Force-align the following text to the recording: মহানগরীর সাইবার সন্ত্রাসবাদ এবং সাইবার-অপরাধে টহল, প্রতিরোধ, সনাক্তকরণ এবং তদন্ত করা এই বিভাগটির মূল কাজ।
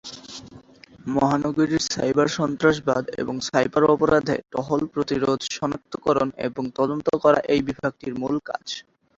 মহানগরীর 1.07 1.83
সাইবার 1.89 2.27
সন্ত্রাসবাদ 2.37 3.03
এবং 3.17 3.35
সাইবার-অপরাধে 3.49 4.35
টহল, 4.51 4.81
প্রতিরোধ, 4.93 5.39
সনাক্তকরণ 5.51 6.29
এবং 6.47 6.63
তদন্ত 6.77 7.07
করা 7.23 7.39
এই 7.53 7.61
বিভাগটির 7.67 8.13
মূল 8.21 8.35
কাজ। 8.49 8.65